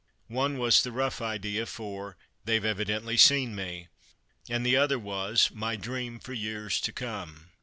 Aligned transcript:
One 0.33 0.57
was 0.57 0.81
the 0.81 0.91
rough 0.91 1.21
idea 1.21 1.67
for 1.67 2.17
"They've 2.45 2.65
evidently 2.65 3.17
seen 3.17 3.53
me," 3.53 3.89
and 4.49 4.65
the 4.65 4.75
other 4.75 4.97
was 4.97 5.51
"My 5.53 5.75
dream 5.75 6.17
for 6.17 6.33
years 6.33 6.81
to 6.81 6.91
come." 6.91 7.51